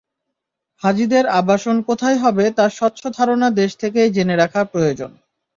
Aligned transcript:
হাজিদের 0.83 1.25
আবাসন 1.39 1.77
কোথায় 1.81 2.17
হবে, 2.17 2.45
তার 2.51 2.69
স্বচ্ছ 2.69 3.01
ধারণা 3.17 3.47
দেশ 3.51 3.71
থেকেই 3.77 4.09
জেনে 4.11 4.35
রাখা 4.35 4.61
প্রয়োজন। 4.63 5.11